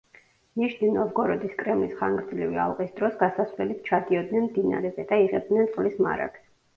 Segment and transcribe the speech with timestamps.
[0.59, 6.43] ნიჟნი-ნოვგოროდის კრემლის ხანგრძლივი ალყის დროს გასასვლელით ჩადიოდნენ მდინარეზე და იღებდნენ წყლის მარაგს.